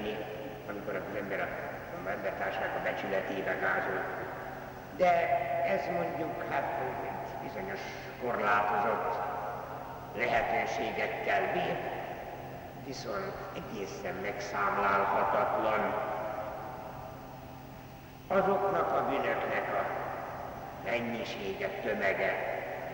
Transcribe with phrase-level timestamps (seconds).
[0.00, 0.24] történik,
[0.68, 4.02] amikor az ember a, embertársának a becsületébe gázol.
[4.96, 5.12] De
[5.64, 6.64] ez mondjuk hát
[7.42, 7.80] bizonyos
[8.22, 9.18] korlátozott
[10.16, 11.76] lehetőségekkel bír,
[12.84, 15.94] viszont egészen megszámlálhatatlan.
[18.28, 19.84] Azoknak a bűnöknek a
[20.84, 22.32] mennyisége, tömege,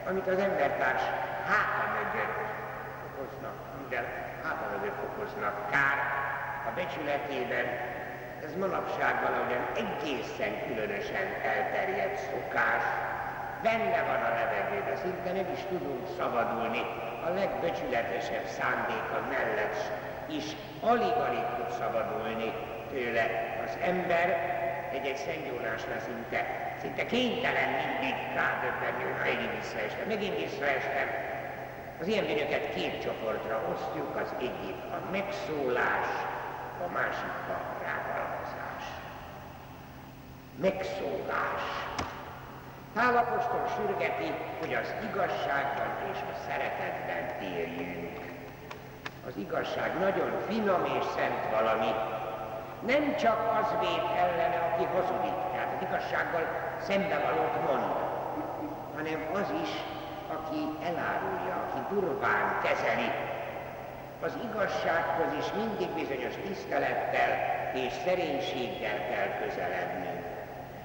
[0.08, 1.02] amit az embertárs
[1.46, 2.38] háta mögött
[3.06, 4.04] okoznak, minden
[4.42, 6.15] háta mögött okoznak kár
[6.68, 7.66] a becsületében,
[8.44, 12.84] ez manapság valahogyan egészen különösen elterjedt szokás,
[13.62, 16.82] benne van a levegőben, szinte nem is tudunk szabadulni.
[17.26, 19.78] A legböcsületesebb szándéka mellett
[20.38, 20.46] is
[20.80, 22.52] alig-alig tud szabadulni
[22.90, 23.26] tőle
[23.64, 24.28] az ember,
[24.92, 26.40] egy-egy Szent Jónásnál szinte,
[26.80, 31.08] szinte kénytelen mindig rádöbbenni, hogy megint visszaestem, megint visszaestem.
[32.00, 36.08] Az ilyen bűnöket két csoportra osztjuk, az egyik a megszólás,
[36.84, 38.84] a másik a rágalmazás.
[40.60, 41.64] Megszólás.
[42.94, 48.18] Pálapostól sürgeti, hogy az igazságban és a szeretetben térjünk.
[49.26, 51.92] Az igazság nagyon finom és szent valami.
[52.86, 56.44] Nem csak az véd ellene, aki hazudik, tehát az igazsággal
[56.80, 57.84] szembevalót mond,
[58.94, 59.70] hanem az is,
[60.36, 63.35] aki elárulja, aki durván kezeli.
[64.20, 67.32] Az igazsághoz is mindig bizonyos tisztelettel
[67.74, 70.24] és szerénységgel kell közelednünk.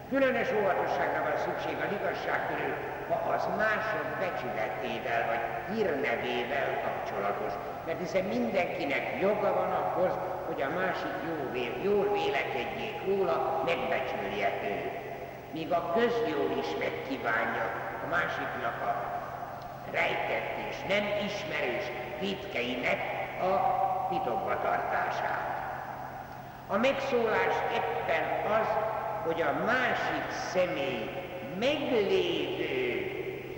[0.09, 1.91] Különös óvatosságra van szükség az
[2.49, 2.75] körül,
[3.09, 7.53] ha az mások becsületével vagy hírnevével kapcsolatos.
[7.85, 10.13] Mert hiszen mindenkinek joga van ahhoz,
[10.47, 14.97] hogy a másik jó vél, jól vélekedjék róla, megbecsülje őt.
[15.53, 17.65] Míg a közjól is megkívánja
[18.03, 18.91] a másiknak a
[19.91, 21.85] rejtett és nem ismerős
[22.19, 25.59] titkeinek a titokba tartását.
[26.67, 28.67] A megszólás éppen az,
[29.25, 31.09] hogy a másik személy
[31.59, 32.81] meglévő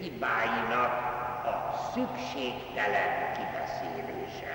[0.01, 0.93] hibáinak
[1.45, 4.53] a szükségtelen kibeszélése.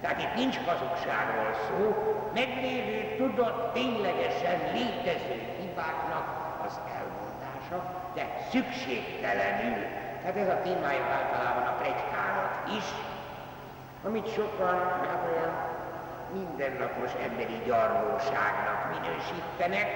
[0.00, 1.96] Tehát itt nincs hazugságról szó,
[2.34, 6.26] meglévő, tudott, ténylegesen létező hibáknak
[6.66, 7.78] az elmondása,
[8.14, 9.82] de szükségtelenül.
[10.20, 12.84] Tehát ez a témája általában a plegykának is,
[14.04, 15.52] amit sokan hát olyan
[16.32, 19.88] mindennapos emberi gyarlóságnak minősítenek,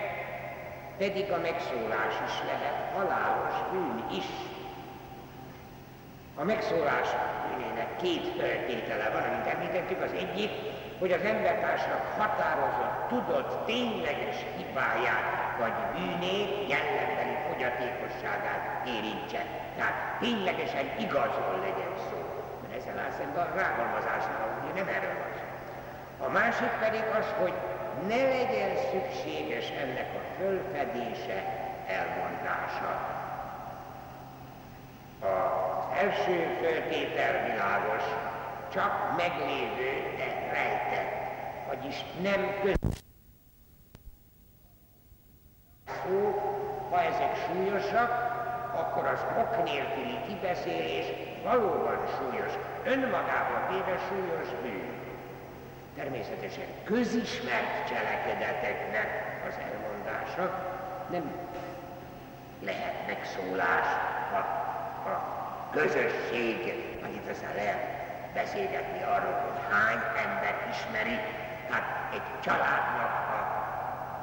[0.99, 4.27] pedig a megszólás is lehet halálos bűn is.
[6.37, 7.09] A megszólás
[7.49, 10.51] bűnének két feltétele van, amit említettük, az egyik,
[10.99, 19.45] hogy az embertársnak határozott, tudott, tényleges hibáját vagy bűnét, jellembeli fogyatékosságát érintse.
[19.77, 22.44] Tehát ténylegesen igazol legyen szó.
[22.77, 25.33] Ezzel áll szemben a rágalmazásnál, ugye nem erről van.
[26.27, 27.53] A másik pedig az, hogy
[28.09, 31.39] ne legyen szükséges ennek a fölfedése,
[31.87, 32.93] elmondása.
[35.21, 38.03] Az első föltétel világos,
[38.73, 41.13] csak meglévő, de rejtett,
[41.67, 43.03] vagyis nem között.
[45.87, 46.43] Szó,
[46.91, 48.35] ha ezek súlyosak,
[48.95, 51.07] akkor az ok nélküli kibeszélés
[51.45, 52.53] valóban súlyos,
[52.85, 54.93] önmagában véve súlyos bűn.
[55.97, 59.09] Természetesen közismert cselekedeteknek
[59.49, 60.65] az elmondása
[61.11, 61.33] nem
[62.61, 63.87] lehet megszólás
[64.33, 64.37] a,
[65.11, 65.15] a
[65.73, 66.59] közösség,
[67.15, 67.83] itt aztán lehet
[68.35, 71.19] beszélgetni arról, hogy hány ember ismeri,
[71.71, 73.64] hát egy családnak a,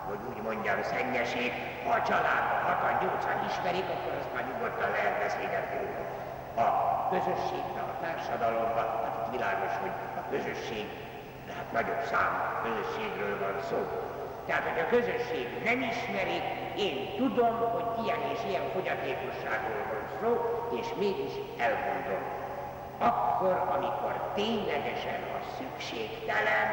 [0.10, 1.54] hogy úgy mondjam, szennyesét,
[1.86, 5.78] ha a családban hatan, nyolcan ismerik, akkor azt már nyugodtan lehet beszélgetni.
[6.66, 6.68] A
[7.14, 10.86] közösségben, a társadalomban, hát világos, hogy a közösség
[11.48, 12.32] tehát nagyobb szám
[12.64, 13.80] közösségről van szó.
[14.46, 16.40] Tehát, hogy a közösség nem ismeri,
[16.78, 20.32] én tudom, hogy ilyen és ilyen fogyatékosságról van szó,
[20.80, 21.34] és mégis
[21.68, 22.24] elmondom.
[22.98, 26.68] Akkor, amikor ténylegesen a szükségtelen,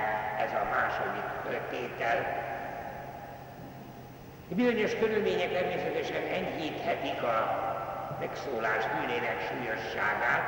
[0.44, 2.47] ez a második föltétel,
[4.54, 7.36] bizonyos körülmények természetesen enyhíthetik a
[8.20, 10.44] megszólás bűnének súlyosságát,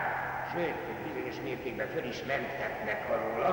[0.52, 0.74] sőt,
[1.06, 3.50] bizonyos mértékben föl is menthetnek alóla,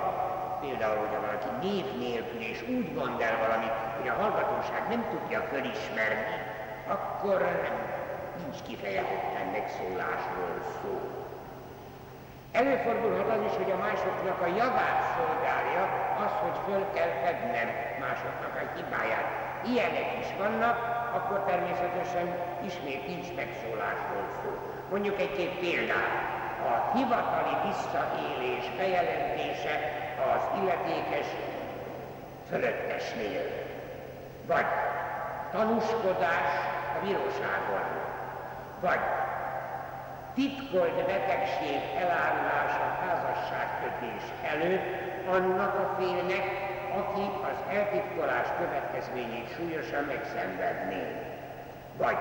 [0.61, 5.39] például, hogyha valaki név nélkül és úgy mond el valamit, hogy a hallgatóság nem tudja
[5.51, 6.25] fölismerni,
[6.87, 7.75] akkor nem,
[8.41, 10.93] nincs kifejezetten megszólásról szó.
[12.51, 15.83] Előfordulhat az is, hogy a másoknak a javát szolgálja
[16.25, 17.69] az, hogy föl kell fednem
[17.99, 19.46] másoknak a hibáját.
[19.65, 20.77] Ilyenek is vannak,
[21.15, 24.49] akkor természetesen ismét nincs megszólásról szó.
[24.89, 26.35] Mondjuk egy-két példát.
[26.71, 29.75] A hivatali visszaélés bejelentése
[30.33, 31.27] az illetékes
[32.49, 33.41] fölöttesnél,
[34.47, 34.65] vagy
[35.51, 36.51] tanúskodás
[36.95, 37.85] a bíróságon,
[38.81, 38.99] vagy
[40.35, 44.85] titkolt betegség elárulása házasságkötés előtt
[45.27, 46.66] annak a félnek,
[47.01, 51.03] aki az eltitkolás következményét súlyosan megszenvedné.
[51.97, 52.17] Vagy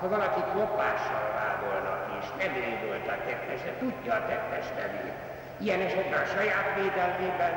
[0.00, 5.18] ha valakit lopással vádolnak, és nem ő volt a tettes, de tudja a tettes nevét,
[5.58, 7.54] ilyen esetben a saját védelmében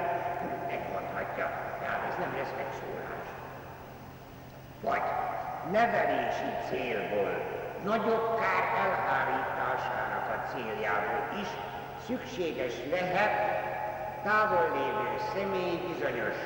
[0.68, 1.48] megmondhatja,
[1.80, 3.28] tehát ez nem lesz megszólás.
[4.82, 5.06] Vagy
[5.72, 7.34] nevelési célból,
[7.84, 11.48] nagyobb kár elhárításának a céljából is
[12.08, 13.57] szükséges lehet
[14.24, 16.38] távol lévő személy bizonyos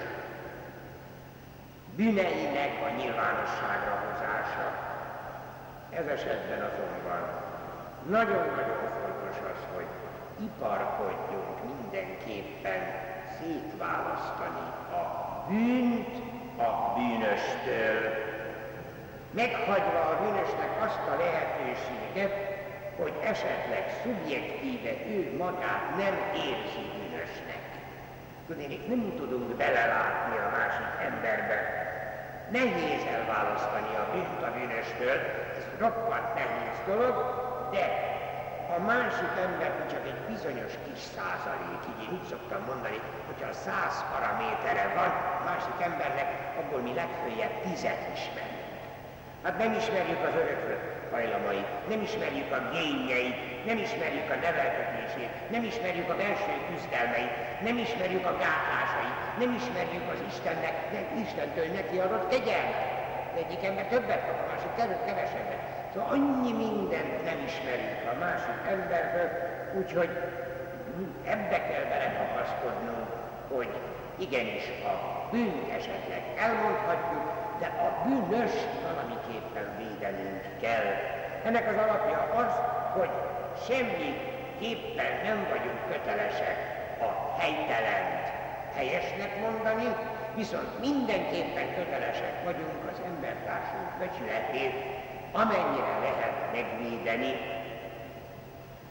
[1.95, 4.67] bűneinek a nyilvánosságra hozása.
[5.89, 7.21] Ez esetben azonban
[8.09, 9.87] nagyon-nagyon fontos az, hogy
[10.43, 12.81] iparkodjunk mindenképpen
[13.37, 15.03] szétválasztani a
[15.49, 16.15] bűnt
[16.57, 17.99] a bűnöstől,
[19.31, 22.59] meghagyva a bűnösnek azt a lehetőséget,
[22.97, 27.63] hogy esetleg szubjektíve ő magát nem érzi bűnösnek.
[28.47, 31.57] Tudnék, nem tudunk belelátni a másik emberbe.
[32.51, 35.17] Nehéz elválasztani a bűnt a bűnöstől,
[35.57, 37.15] ez roppant nehéz dolog,
[37.71, 37.85] de
[38.75, 43.61] a másik ember csak egy bizonyos kis százalék, így én úgy szoktam mondani, hogyha a
[43.65, 46.29] száz paramétere van a másik embernek,
[46.59, 48.70] abból mi legfőjebb tizet ismerünk.
[49.43, 50.79] Hát nem ismerjük az örökről
[51.11, 57.35] hajlamait, nem ismerjük a génjeit, nem ismerjük a neveltetését, nem ismerjük a belső küzdelmeit,
[57.67, 62.89] nem ismerjük a gátlásait, nem ismerjük az Istennek, nem Istentől neki adott kegyelmet.
[63.41, 64.73] Egyik ember többet kap, a másik
[65.07, 65.61] kevesebbet.
[65.93, 69.29] Szóval annyi mindent nem ismerünk a másik emberből,
[69.79, 70.11] úgyhogy
[71.25, 73.07] ebbe kell belekapaszkodnunk,
[73.53, 73.71] hogy
[74.25, 74.93] igenis a
[75.31, 78.51] bűnt esetleg elmondhatjuk, de a bűnös
[78.87, 80.87] valamiképpen védenünk kell.
[81.43, 82.53] Ennek az alapja az,
[82.97, 83.09] hogy
[83.67, 86.57] semmiképpen nem vagyunk kötelesek
[86.99, 88.25] a helytelent
[88.75, 89.95] helyesnek mondani,
[90.35, 94.75] viszont mindenképpen kötelesek vagyunk az embertársunk becsületét,
[95.31, 97.33] amennyire lehet megvédeni.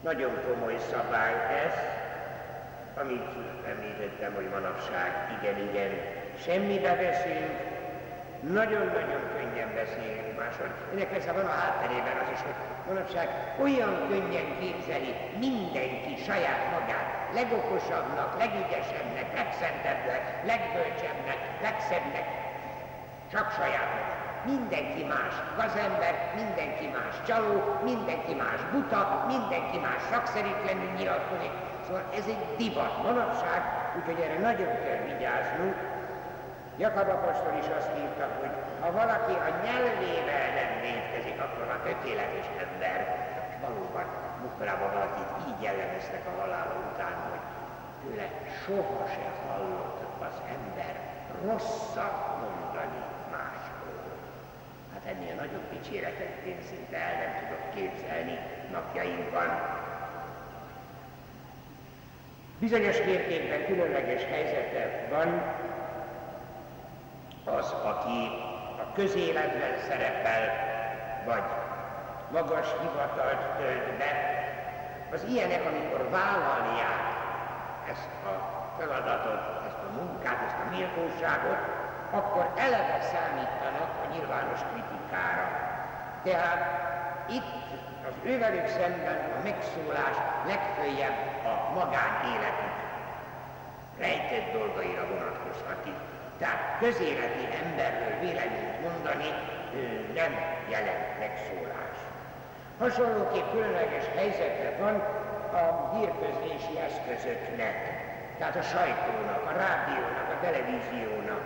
[0.03, 1.33] Nagyon komoly szabály
[1.65, 1.73] ez,
[3.01, 3.31] amit
[3.67, 5.91] említettem, hogy manapság igen-igen
[6.43, 7.70] semmibe veszünk,
[8.49, 10.69] nagyon-nagyon könnyen beszélünk másról.
[10.93, 12.57] Ennek persze van a hátterében az is, hogy
[12.87, 13.27] manapság
[13.65, 22.25] olyan könnyen képzeli mindenki saját magát legokosabbnak, legügyesebbnek, legszentebbnek, legbölcsebbnek, legszebbnek,
[23.31, 24.19] csak saját magát.
[24.53, 31.53] Mindenki más gazember, mindenki más csaló, mindenki más buta, mindenki más szakszerűtlenül nyilatkozik.
[31.85, 33.61] Szóval ez egy divat manapság,
[33.97, 35.75] úgyhogy erre nagyon kell vigyáznunk,
[36.81, 42.47] Jakab apostol is azt írta, hogy ha valaki a nyelvével nem védkezik, akkor a tökéletes
[42.65, 42.99] ember.
[43.65, 44.05] Valóban,
[44.41, 47.43] múltkorában valakit így jellemeztek a halála után, hogy
[48.01, 48.27] tőle
[48.63, 50.93] soha se hallott az ember
[51.45, 53.01] rosszat mondani
[53.35, 54.01] másról.
[54.93, 58.35] Hát ennél nagyobb dicséretet én szinte el nem tudok képzelni
[58.71, 59.49] napjainkban.
[62.59, 65.29] Bizonyos mértékben különleges helyzetben van,
[67.57, 68.19] az, aki
[68.77, 70.43] a közéletben szerepel,
[71.25, 71.43] vagy
[72.31, 74.11] magas hivatalt tölt be,
[75.11, 77.03] az ilyenek, amikor vállalják
[77.91, 78.33] ezt a
[78.77, 81.61] feladatot, ezt a munkát, ezt a méltóságot,
[82.11, 85.47] akkor eleve számítanak a nyilvános kritikára.
[86.23, 86.61] Tehát
[87.29, 87.53] itt
[88.07, 90.15] az ővelük szemben a megszólás
[90.47, 92.75] legfőjebb a magánéletük
[93.97, 96.20] rejtett dolgaira vonatkozhat itt.
[96.41, 99.29] Tehát közéleti emberről véleményt mondani
[100.19, 100.31] nem
[100.69, 101.97] jelent megszólás.
[102.79, 104.95] Hasonlóképp különleges helyzetre van
[105.61, 105.63] a
[105.95, 107.75] hírközlési eszközöknek,
[108.37, 111.43] tehát a sajtónak, a rádiónak, a televíziónak.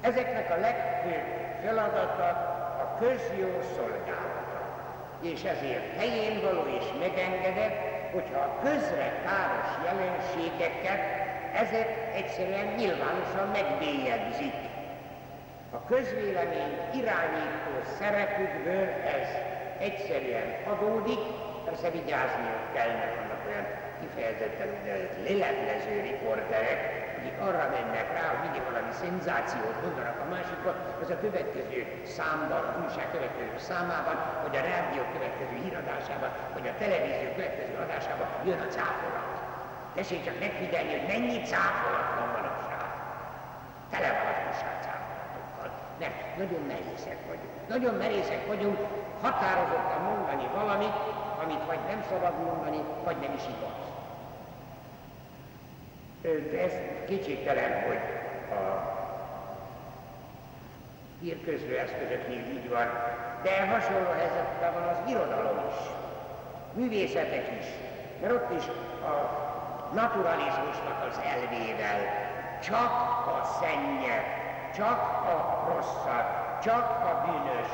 [0.00, 1.26] Ezeknek a legfőbb
[1.64, 2.28] feladata
[2.84, 4.60] a közjó szolgálata.
[5.20, 7.78] És ezért helyén való és megengedett,
[8.12, 11.02] hogyha a közre káros jelenségeket
[11.62, 14.54] ezek egyszerűen nyilvánosan megbélyegzik.
[15.70, 19.28] A közvélemény irányító szerepükből ez
[19.78, 21.22] egyszerűen adódik,
[21.64, 23.66] persze vigyázniuk kellene, vannak olyan
[24.00, 26.80] kifejezetten úgynevezett leleplező riporterek,
[27.18, 31.80] akik arra mennek rá, hogy mindig valami szenzációt mondanak a másikról, az a következő
[32.16, 38.28] számban, a újság következő számában, vagy a rádió következő híradásában, vagy a televízió következő adásában
[38.48, 39.33] jön a cáfolat.
[39.94, 42.84] Tessék csak megfigyelni, hogy mennyi cáfolat van manapság.
[43.90, 44.32] Tele van
[45.98, 47.68] Mert nagyon merészek vagyunk.
[47.68, 48.78] Nagyon merészek vagyunk
[49.22, 50.94] határozottan mondani valamit,
[51.44, 53.82] amit vagy nem szabad mondani, vagy nem is igaz.
[56.50, 56.72] De ez
[57.06, 57.98] kétségtelen, hogy
[58.58, 58.92] a
[61.20, 62.86] hírközlő eszközöknél így van,
[63.42, 65.86] de hasonló helyzetben van az irodalom is,
[66.72, 67.66] művészetek is,
[68.20, 68.64] mert ott is
[69.04, 69.43] a
[69.94, 72.00] naturalizmusnak az elvével
[72.62, 72.92] csak
[73.26, 74.26] a szennyet,
[74.74, 74.98] csak
[75.34, 76.28] a rosszat,
[76.62, 77.68] csak a bűnös,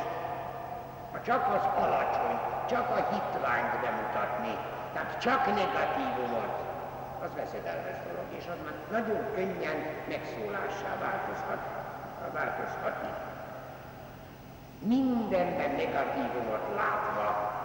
[1.24, 4.54] csak az alacsony, csak a hitványt bemutatni,
[4.92, 6.68] tehát csak negatívumot,
[7.22, 11.62] az veszedelmes dolog, és az már nagyon könnyen megszólássá változhat,
[12.32, 13.08] változhatni.
[14.78, 17.58] Mindenben negatívumot látva,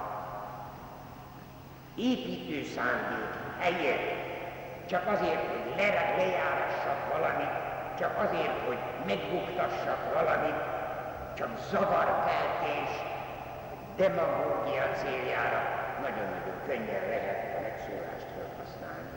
[1.96, 4.25] építő szándék helyett,
[4.86, 7.54] csak azért, hogy le, lejárassak valamit,
[8.00, 10.62] csak azért, hogy megbuktassak valamit,
[11.34, 12.92] csak zavarkeltés,
[13.96, 15.62] demagógia céljára
[16.02, 19.10] nagyon-nagyon könnyen lehet a megszólást felhasználni.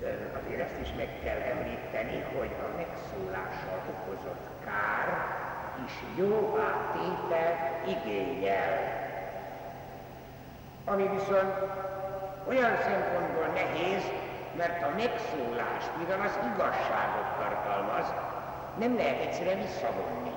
[0.00, 0.08] De
[0.40, 5.08] azért ezt is meg kell említeni, hogy a megszólással okozott kár
[5.84, 8.96] is jóvá tétel igényel.
[10.84, 11.52] Ami viszont
[12.48, 14.04] olyan szempontból nehéz,
[14.56, 18.06] mert a megszólást, mivel az igazságot tartalmaz,
[18.78, 20.32] nem lehet egyszerűen visszavonni.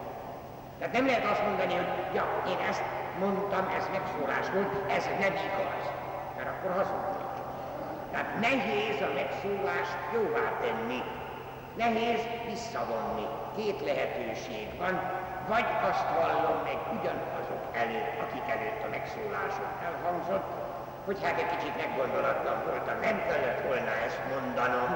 [0.77, 2.84] Tehát nem lehet azt mondani, hogy ja, én ezt
[3.20, 5.86] mondtam, ez megszólás volt, ez nem igaz,
[6.36, 7.36] mert akkor hazudnék.
[8.12, 11.00] Tehát nehéz a megszólást jóvá tenni,
[11.84, 13.27] nehéz visszavonni.
[13.56, 14.96] Két lehetőség van,
[15.48, 20.50] vagy azt vallom meg ugyanazok előtt, akik előtt a megszóláson elhangzott,
[21.05, 24.91] hogy hát egy kicsit meggondolatlan voltam, nem kellett volna ezt mondanom,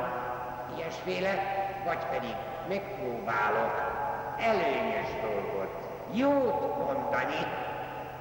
[0.75, 1.33] ilyesféle,
[1.85, 2.35] vagy pedig
[2.67, 3.73] megpróbálok
[4.51, 5.73] előnyös dolgot,
[6.11, 7.41] jót mondani,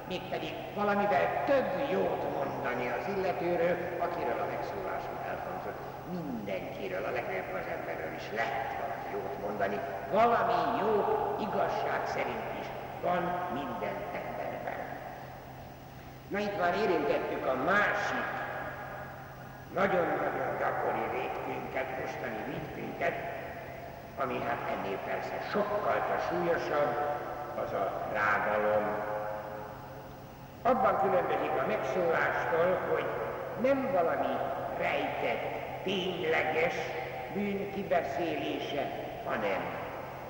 [0.07, 5.79] mégpedig valamivel több jót mondani az illetőről, akiről a megszóláson elhangzott.
[6.11, 9.77] Mindenkiről, a legnagyobb az emberről is lehet valami jót mondani.
[10.11, 10.93] Valami jó
[11.47, 12.67] igazság szerint is
[13.01, 13.21] van
[13.53, 13.95] minden.
[16.27, 18.27] Na itt már érintettük a másik
[19.73, 23.13] nagyon-nagyon gyakori védkünket, mostani védkünket,
[24.17, 26.95] ami hát ennél persze sokkal súlyosabb,
[27.63, 28.83] az a rágalom.
[30.61, 33.05] Abban különbözik a megszólástól, hogy
[33.61, 34.35] nem valami
[34.77, 36.75] rejtett, tényleges
[37.33, 38.91] bűn kibeszélése,
[39.25, 39.61] hanem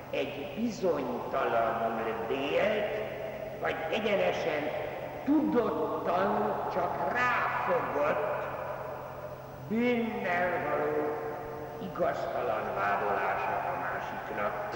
[0.09, 2.91] egy bizonytalanul délt,
[3.61, 4.69] vagy egyenesen
[5.25, 8.43] tudottan csak ráfogott
[9.67, 11.15] bűnnel való
[11.91, 14.69] igaztalan vádolása a másiknak.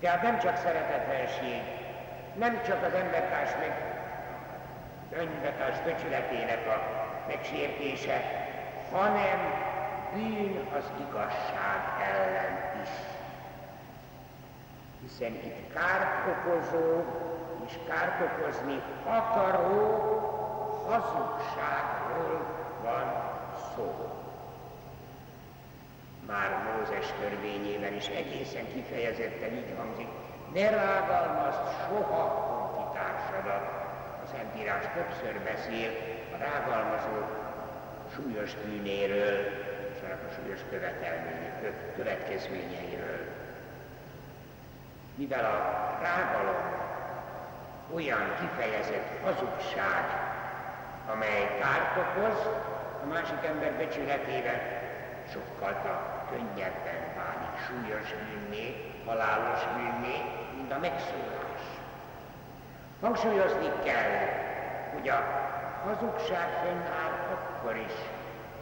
[0.00, 1.62] Tehát nem csak szeretetlenség,
[2.34, 3.94] nem csak az embertárs meg
[5.12, 6.80] önbetárs becsületének a
[7.26, 8.22] megsértése,
[8.92, 9.38] hanem
[10.14, 12.88] bűn az igazság ellen is.
[15.00, 17.02] Hiszen itt kárt okozó
[17.66, 20.12] és kárt okozni akaró
[20.88, 22.46] hazugságról
[22.82, 23.32] van
[23.74, 24.14] szó
[26.26, 30.08] már Mózes törvényében is egészen kifejezetten így hangzik,
[30.54, 33.82] ne rágalmazd soha honfitársadat.
[34.22, 35.90] A Szentírás többször beszél
[36.34, 37.16] a rágalmazó
[38.14, 39.38] súlyos bűnéről,
[39.94, 40.60] és annak a súlyos
[41.96, 43.18] következményeiről.
[45.14, 45.58] Mivel a
[46.02, 46.83] rágalom
[47.94, 50.04] olyan kifejezett hazugság,
[51.12, 52.48] amely kárt okoz
[53.02, 54.60] a másik ember becsületével,
[55.32, 55.74] sokkal
[56.30, 60.16] könnyebben válik súlyos bűnné, halálos bűnné,
[60.56, 61.62] mint a megszólás.
[63.00, 64.28] Hangsúlyozni kell,
[64.92, 65.22] hogy a
[65.84, 67.92] hazugság fönnáll akkor is,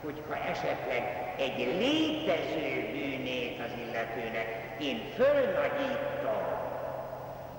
[0.05, 4.47] hogyha esetleg egy létező bűnét az illetőnek
[4.79, 6.43] én fölnagyítom,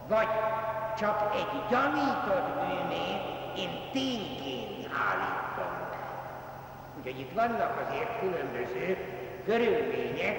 [0.08, 0.28] vagy
[0.98, 3.22] csak egy gyanított bűnét
[3.58, 5.98] én tényként állítom be.
[6.98, 8.98] Úgyhogy itt vannak azért különböző
[9.46, 10.38] körülmények,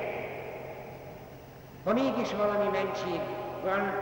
[1.85, 3.21] ha mégis valami mentség
[3.63, 3.93] van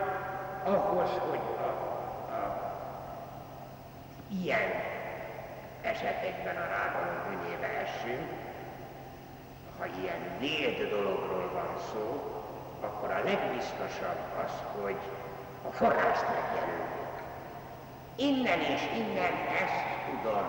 [0.64, 1.70] ahhoz, hogy a,
[2.32, 2.74] a
[4.42, 4.70] ilyen
[5.82, 8.28] esetekben a rágalom bűnébe essünk,
[9.78, 12.32] ha ilyen véd dologról van szó,
[12.80, 14.98] akkor a legbiztosabb az, hogy
[15.68, 16.90] a forrást megjelöljük.
[18.16, 20.46] Innen és innen ezt tudom.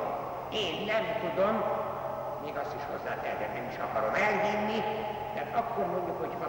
[0.51, 1.63] Én nem tudom,
[2.43, 4.79] még azt is hozzá kell, de nem is akarom elhinni,
[5.33, 6.47] tehát akkor mondjuk, hogyha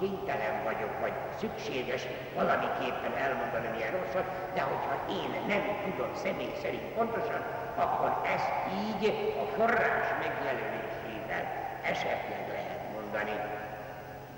[0.00, 2.02] kénytelen vagyok, vagy szükséges
[2.34, 7.42] valamiképpen elmondani milyen rosszat, de hogyha én nem tudom személy szerint pontosan,
[7.76, 8.52] akkor ezt
[8.84, 9.04] így
[9.42, 11.44] a forrás megjelölésével
[11.82, 13.36] esetleg lehet mondani.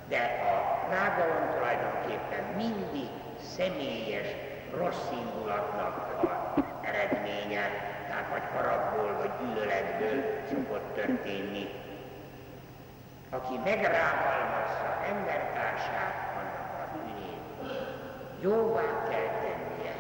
[0.09, 0.55] De a
[0.91, 3.09] rágalom tulajdonképpen mindig
[3.41, 4.29] személyes
[4.77, 6.55] rossz indulatnak a
[6.87, 7.71] eredménye,
[8.09, 11.69] tehát vagy haragból, vagy gyűlöletből szokott történni.
[13.31, 17.73] Aki megrágalmazza embertársát, annak a bűnét
[18.41, 19.95] jóvá kell tennie.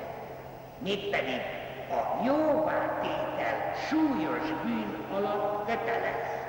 [0.79, 1.41] Mégpedig
[1.91, 6.45] a jóvá tétel súlyos bűn alatt kötelez.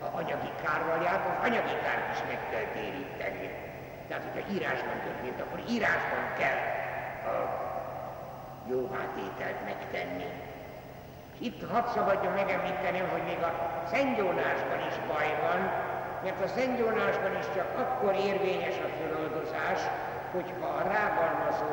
[0.00, 3.69] Ha anyagi kárral jár, az anyagi kárt is meg kell téríteni.
[4.10, 6.60] Tehát, hogyha írásban történt, akkor írásban kell
[7.32, 7.36] a
[8.70, 10.28] jóvátételt megtenni.
[11.38, 13.52] Itt hadd szabadjon megemlíteni, hogy még a
[13.92, 15.60] Szentgyónásban is baj van,
[16.24, 19.80] mert a Szentgyónásban is csak akkor érvényes a föloldozás,
[20.32, 21.72] hogyha a rágalmazó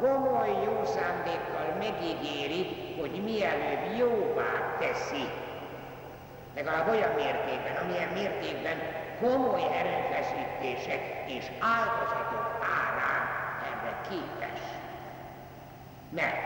[0.00, 2.62] komoly jó szándékkal megígéri,
[3.00, 5.26] hogy mielőbb jóvá teszi.
[6.54, 8.78] Legalább olyan mértékben, amilyen mértékben
[9.20, 9.62] komoly
[10.64, 12.46] erőfeszítések és áldozatok
[12.80, 13.24] árán
[13.70, 14.60] erre képes.
[16.08, 16.42] Mert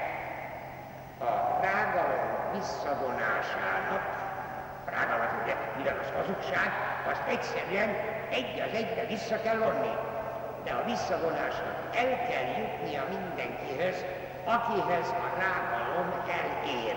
[1.21, 4.03] a rágalom visszavonásának,
[4.87, 5.31] a rágalmat
[5.81, 6.71] ugye az hazugság,
[7.11, 7.89] azt egyszerűen
[8.31, 9.95] egy az egyre vissza kell vonni.
[10.65, 14.05] De a visszavonásnak el kell jutnia mindenkihez,
[14.45, 16.97] akihez a rágalom elér.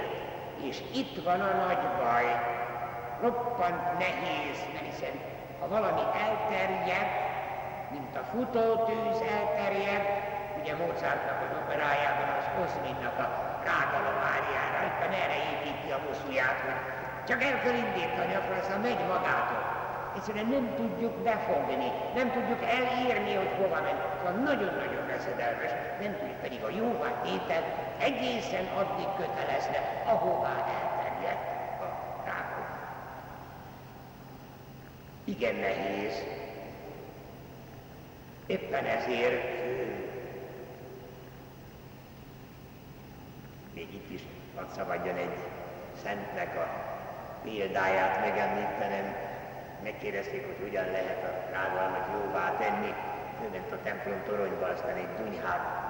[0.64, 2.26] És itt van a nagy baj.
[3.22, 5.20] Roppant nehéz, hiszen
[5.62, 7.10] ha valami elterjed,
[7.94, 10.06] mint a futótűz elterjed,
[10.60, 13.28] ugye Mozartnak az operájában az Osminnak a
[13.70, 16.80] rágalomárjára, éppen erre építi a hogy
[17.30, 19.64] csak el kell indítani, akkor aztán megy magától.
[20.16, 24.00] Egyszerűen nem tudjuk befogni, nem tudjuk elírni, hogy hova megy.
[24.18, 27.64] Szóval nagyon-nagyon veszedelmes, nem tudjuk pedig a jóvá tétel
[28.00, 31.46] egészen addig kötelezne, ahová elterjedt
[31.86, 31.88] a
[32.26, 32.70] rákok.
[35.24, 36.24] Igen nehéz.
[38.46, 39.44] Éppen ezért
[43.74, 44.22] még itt is
[44.56, 45.38] hadd szabadjon egy
[46.04, 46.68] szentnek a
[47.44, 49.16] példáját megemlítenem.
[49.84, 52.94] Megkérdezték, hogy hogyan lehet a rágalmat jóvá tenni.
[53.44, 55.82] Ő ment a templom toronyba, aztán egy dunyhát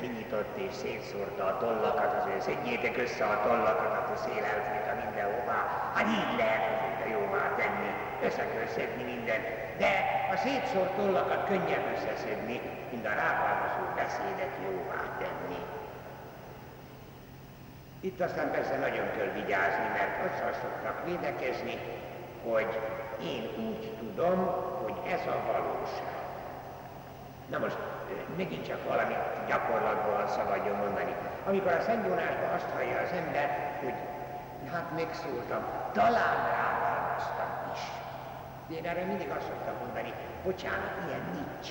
[0.00, 5.90] kinyitott és szétszórta a tollakat, azért szedjétek össze a tollakat, akkor szél elfújta mindenhová.
[5.94, 6.83] Hát így lehet
[7.64, 7.90] tenni,
[8.26, 9.40] össze kell szedni minden.
[9.78, 9.92] De
[10.32, 15.60] a szétszórt tollakat könnyebb összeszedni, mint a rágalmazó beszédet jóvá tenni.
[18.00, 21.76] Itt aztán persze nagyon kell vigyázni, mert azzal szoktak védekezni,
[22.48, 22.80] hogy
[23.22, 24.38] én úgy tudom,
[24.82, 26.22] hogy ez a valóság.
[27.50, 27.78] Na most
[28.36, 29.14] megint csak valami
[29.48, 31.14] gyakorlatból szabadjon mondani.
[31.46, 33.94] Amikor a Szent Jónásban azt hallja az ember, hogy
[34.72, 36.83] hát megszóltam, talán is.
[38.68, 40.12] Én erre mindig azt szoktam mondani,
[40.44, 41.68] bocsánat, ilyen nincs.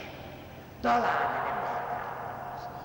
[0.82, 2.82] Talán nem lehet rágalmazni.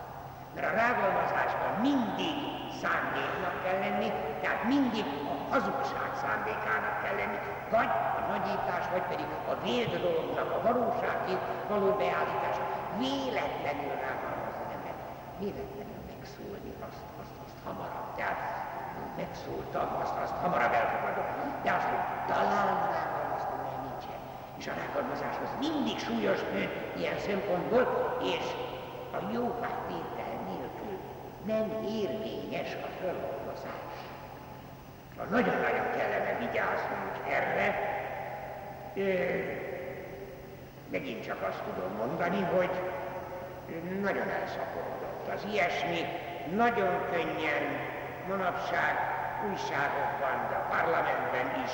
[0.55, 2.37] Mert a rágalmazásban mindig
[2.83, 4.09] szándéknak kell lenni,
[4.42, 7.38] tehát mindig a hazugság szándékának kell lenni,
[7.75, 11.42] vagy a nagyítás, vagy pedig a vélt dolognak a valóságét
[11.73, 12.64] való beállítása.
[13.05, 15.01] Véletlenül rágalmazni nem lehet.
[15.42, 18.09] Véletlenül megszólni azt, azt, azt hamarabb.
[18.18, 18.40] Tehát
[19.21, 21.27] megszóltam, azt, azt hamarabb elfogadom.
[21.64, 23.08] De azt, hogy talán nincsen.
[24.59, 28.47] És a rágalmazás az mindig súlyos bűn ilyen szempontból, és
[29.12, 29.47] a jó
[29.88, 30.99] tétel nélkül
[31.47, 33.97] nem érvényes a föloldozás.
[35.31, 37.66] Nagyon-nagyon kellene vigyáznunk erre.
[40.90, 42.71] Megint csak azt tudom mondani, hogy
[44.01, 46.01] nagyon elszaporodott az ilyesmi,
[46.55, 47.64] nagyon könnyen
[48.29, 48.94] manapság
[49.51, 51.71] újságokban, de a parlamentben is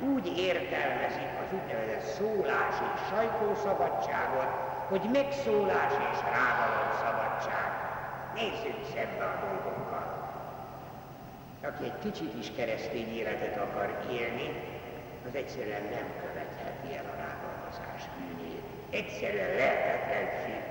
[0.00, 4.50] úgy értelmezik az úgynevezett szólás és sajtószabadságot,
[4.88, 7.70] hogy megszólás és rávaló szabadság.
[8.34, 10.06] Nézzük szembe a dolgokkal.
[11.62, 14.48] Aki egy kicsit is keresztény életet akar élni,
[15.26, 18.62] az egyszerűen nem követheti el a rágalmazás bűnét.
[18.90, 20.62] Egyszerűen lehetetlenség.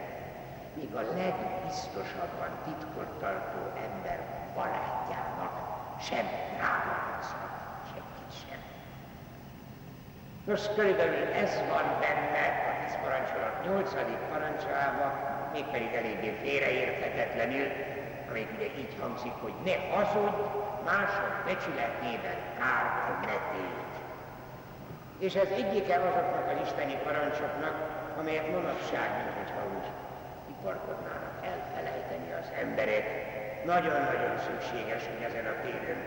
[0.73, 4.19] Míg a legbiztosabban titkot tartó ember
[4.55, 5.53] barátjának
[6.01, 6.25] sem
[6.59, 7.56] rágalmazhat.
[10.47, 15.11] Nos, körülbelül ez van benne a tíz parancsolat nyolcadik parancsában,
[15.53, 17.67] mégpedig eléggé félreérthetetlenül,
[18.29, 20.39] amelyik ugye így hangzik, hogy ne hazudj,
[20.89, 23.93] mások becsületében kárba ne tégy.
[25.25, 27.75] És ez egyike azoknak az isteni parancsoknak,
[28.19, 29.87] amelyet manapság, mintha úgy
[30.53, 33.05] iparkodnának elfelejteni az emberek.
[33.73, 36.01] Nagyon-nagyon szükséges, hogy ezen a téren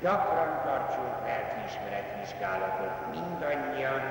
[0.00, 4.02] gyakran tartsunk lelkiismeret vizsgálatot mindannyian,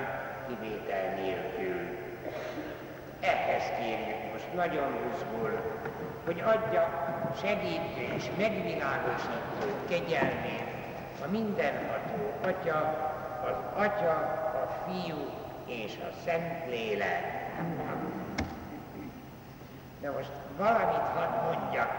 [0.46, 1.98] kivétel nélkül.
[3.20, 5.60] Ehhez kérjük most nagyon buzgul,
[6.24, 6.88] hogy adja
[7.40, 10.68] segítő és megvilágosító kegyelmét
[11.24, 12.78] a mindenható Atya,
[13.44, 14.14] az Atya,
[14.62, 15.30] a Fiú
[15.66, 17.52] és a Szentlélek.
[20.00, 21.90] De most valamit hadd mondjak,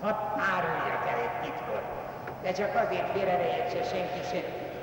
[0.00, 2.05] hadd áruljak el egy titkot,
[2.42, 4.40] de csak azért félre ne senki se,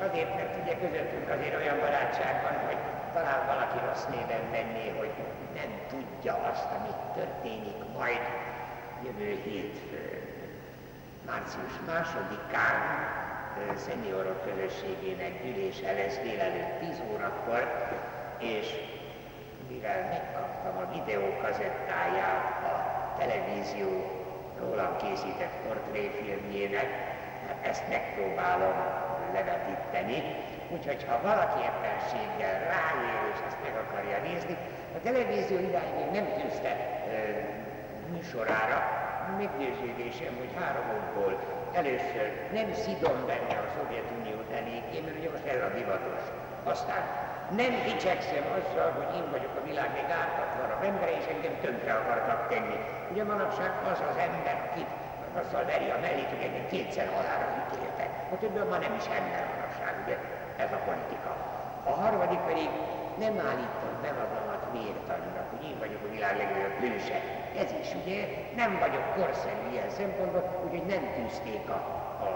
[0.08, 2.78] azért, mert ugye közöttünk azért olyan barátság van, hogy
[3.13, 5.13] talán valaki rossz néven menné, hogy
[5.56, 8.24] nem tudja azt, amit történik majd
[9.06, 10.22] jövő hétfőn,
[11.26, 12.80] március másodikán
[13.76, 17.63] szeniorok közösségének gyűlése lesz délelőtt 10 órakor,
[18.38, 18.68] és
[19.70, 22.76] mivel megkaptam a videókazettáját a
[23.20, 24.12] televízió
[24.60, 27.12] rólam készített portréfilmjének,
[27.69, 28.76] ezt megpróbálom
[29.34, 30.19] levetíteni,
[30.69, 34.58] úgyhogy ha valaki éppenséggel ráér és ezt meg akarja nézni,
[34.97, 36.71] a televízió irány még nem tűzte
[38.13, 39.02] műsorára,
[39.38, 41.34] meggyőződésem, hogy három okból
[41.73, 46.23] először nem szidom benne a Szovjetuniót eléggé, mert ugye most ez a divatos.
[46.63, 47.04] Aztán
[47.62, 52.42] nem dicsekszem azzal, hogy én vagyok a világ még ártatlanabb ember, és engem tönkre akartak
[52.52, 52.78] tenni.
[53.12, 54.92] Ugye manapság az az ember, akit
[55.42, 58.10] azzal veri a mellét, hogy engem kétszer halára ítéltek.
[58.34, 60.18] A többen már nem is ember manapság, ugye
[60.63, 61.32] ez a politika.
[61.92, 62.70] A harmadik pedig
[63.24, 67.18] nem állítom be magamat mértaninak, hogy én vagyok a világ legnagyobb hőse.
[67.63, 68.20] Ez is ugye
[68.62, 71.80] nem vagyok korszerű ilyen szempontból, úgyhogy nem tűzték a,
[72.28, 72.32] a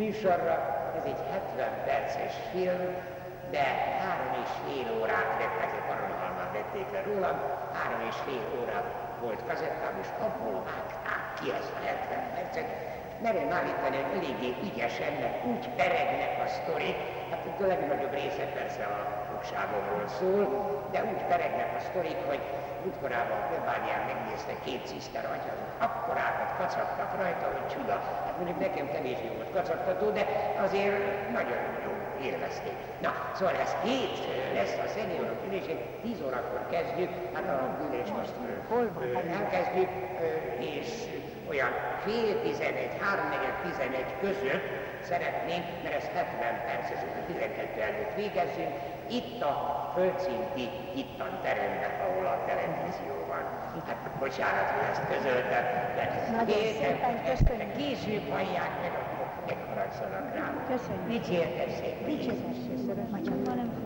[0.00, 0.56] műsorra.
[0.98, 2.84] Ez egy 70 perces film,
[3.50, 3.64] de
[4.02, 7.36] három és fél órát vett, ezek Aronhalmán vették le rólam,
[7.76, 8.78] három és fél óra
[9.22, 12.68] volt kazettám, és abból vágták ki ezt a 70 percet.
[13.26, 16.98] Merem állítani, hogy eléggé ügyesen, mert úgy peregnek a sztorik,
[17.30, 20.44] hát itt a legnagyobb része persze a fogságomról szól,
[20.92, 22.42] de úgy peregnek a sztorik, hogy
[22.86, 27.96] útkorában a plebánián megnézte két ciszter atyazok, akkorákat kacagtak rajta, hogy csuda.
[28.24, 30.24] Hát mondjuk nekem kevésbé volt kacagtató, de
[30.64, 32.76] azért nagyon jó élvezték.
[33.00, 34.16] Na, szóval ez hét
[34.54, 38.34] lesz a szeniorok ülésén, 10 órakor kezdjük, hát a ülés most
[39.38, 39.90] elkezdjük,
[40.58, 40.88] és
[41.50, 41.72] olyan
[42.04, 44.66] fél tizenegy, háromnegyed tizenegy között
[45.10, 48.72] szeretnénk, mert ez 70 perc, ez 12 előtt végezzünk,
[49.18, 49.54] itt a
[49.94, 53.44] földszinti hittan teremben, ahol a televízió van.
[53.86, 55.64] Hát bocsánat, hogy ezt közöltem,
[55.96, 56.48] de köszönjük.
[57.76, 59.15] később hallják meg, akkor
[59.46, 60.64] megharagszanak rám.
[60.68, 61.06] Köszönjük.
[61.08, 62.06] Dicsértessék.
[62.06, 63.85] Dicsértessék, szeretném.